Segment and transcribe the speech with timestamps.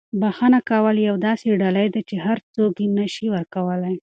[0.21, 3.95] بښنه کول یوه داسې ډالۍ ده چې هر څوک یې نه شي ورکولی.